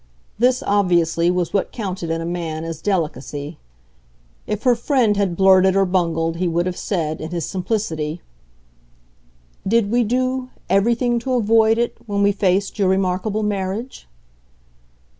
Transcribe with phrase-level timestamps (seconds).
[0.39, 3.59] This, obviously, was what counted in a man as delicacy.
[4.47, 8.19] If her friend had blurted or bungled he would have said, in his simplicity,
[9.67, 14.07] "Did we do 'everything to avoid' it when we faced your remarkable marriage?"